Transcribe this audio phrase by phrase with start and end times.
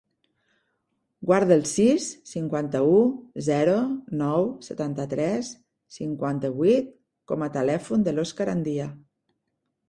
[1.31, 2.95] Guarda el sis, cinquanta-u,
[3.47, 3.75] zero,
[4.23, 5.53] nou, setanta-tres,
[5.99, 6.91] cinquanta-vuit
[7.33, 8.91] com a telèfon de l'Òscar Andia.